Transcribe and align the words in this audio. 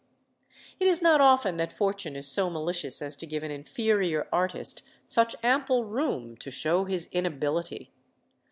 It 0.79 0.87
is 0.87 1.03
not 1.03 1.21
often 1.21 1.57
that 1.57 1.71
Fortune 1.71 2.15
is 2.15 2.25
so 2.27 2.49
malicious 2.49 3.03
as 3.03 3.15
to 3.17 3.27
give 3.27 3.43
an 3.43 3.51
inferior 3.51 4.27
artist 4.33 4.81
such 5.05 5.35
ample 5.43 5.85
room 5.85 6.35
to 6.37 6.49
show 6.49 6.85
his 6.85 7.07
inability. 7.11 7.91